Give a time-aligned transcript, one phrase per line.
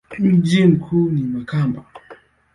[0.19, 1.85] Mji mkuu ni Makamba.